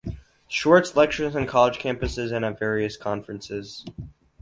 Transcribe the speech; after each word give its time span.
Schwartz 0.47 0.95
lectures 0.95 1.35
on 1.35 1.45
college 1.45 1.77
campuses 1.77 2.31
and 2.35 2.43
at 2.43 2.57
various 2.57 2.97
conferences. 2.97 3.85